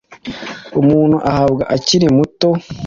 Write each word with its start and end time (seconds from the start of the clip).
umuntu 0.81 1.17
ahabwa 1.29 1.63
akiri 1.75 2.07
muto, 2.17 2.49